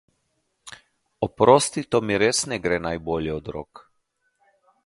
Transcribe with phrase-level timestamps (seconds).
[1.27, 3.87] Oprosti, to mi res ne gre najbolje od rok.